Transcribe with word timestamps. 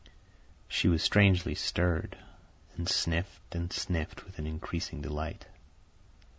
She 0.67 0.87
was 0.87 1.03
strangely 1.03 1.53
stirred, 1.53 2.17
and 2.75 2.89
sniffed 2.89 3.53
and 3.53 3.71
sniffed 3.71 4.25
with 4.25 4.39
an 4.39 4.47
increasing 4.47 4.99
delight. 5.01 5.45